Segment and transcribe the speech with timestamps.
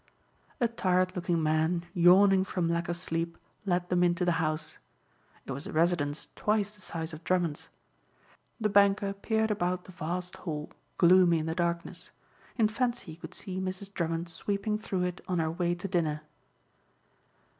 [0.59, 4.79] A tired looking man yawning from lack of sleep let them into the house.
[5.45, 7.69] It was a residence twice the size of Drummond's.
[8.59, 12.09] The banker peered about the vast hall, gloomy in the darkness.
[12.57, 13.93] In fancy he could see Mrs.
[13.93, 16.23] Drummond sweeping through it on her way to dinner.